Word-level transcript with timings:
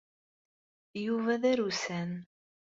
Yuba 1.05 1.33
d 1.41 1.43
arusan. 1.51 2.11